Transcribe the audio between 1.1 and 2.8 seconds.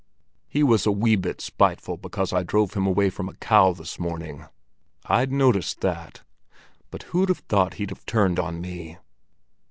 bit spiteful because I drove